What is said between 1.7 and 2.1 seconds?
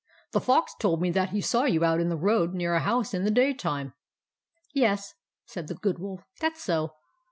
out in